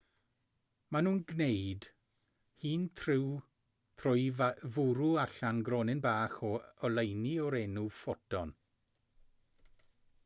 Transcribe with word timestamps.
maen 0.95 1.03
nhw'n 1.07 1.17
gwneud 1.31 1.87
hyn 2.61 2.87
trwy 3.01 4.25
fwrw 4.39 5.11
allan 5.27 5.61
gronyn 5.69 6.03
bach 6.07 6.41
o 6.51 6.53
oleuni 6.91 7.37
o'r 7.47 7.59
enw 7.63 7.89
ffoton 8.03 8.57